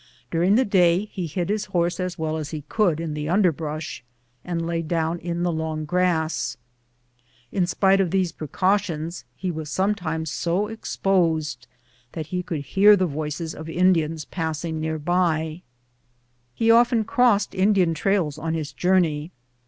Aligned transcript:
During 0.31 0.55
the 0.55 0.65
day 0.65 1.05
he 1.05 1.27
hid 1.27 1.49
his 1.49 1.65
horse 1.65 1.99
as 1.99 2.17
well 2.17 2.37
as 2.37 2.49
he 2.49 2.61
could 2.67 2.99
in 2.99 3.13
the 3.13 3.29
underbrush, 3.29 4.03
and 4.43 4.65
lay 4.65 4.81
down 4.81 5.19
in 5.19 5.43
the 5.43 5.51
long 5.51 5.85
grass. 5.85 6.57
In 7.51 7.67
spite 7.67 8.01
of 8.01 8.09
these 8.09 8.31
precautions 8.31 9.25
he 9.35 9.51
was 9.51 9.69
sometimes 9.69 10.31
so 10.31 10.65
exposed 10.65 11.67
that 12.13 12.25
he 12.33 12.41
could 12.41 12.61
hear 12.61 12.95
the 12.95 13.05
voices 13.05 13.53
of 13.53 13.69
Indians 13.69 14.25
passing 14.25 14.79
near. 14.79 14.97
He 16.55 16.71
often 16.71 17.03
crossed 17.03 17.53
Indi 17.53 17.83
an 17.83 17.93
trails 17.93 18.39
on 18.39 18.55
his 18.55 18.73
journey. 18.73 19.29